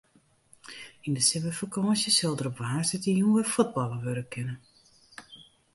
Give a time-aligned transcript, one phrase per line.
[1.05, 4.55] Yn de simmerfakânsje sil der op woansdeitejûn wer fuotballe wurde kinne.